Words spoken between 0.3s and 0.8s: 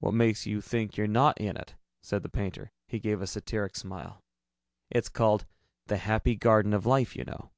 you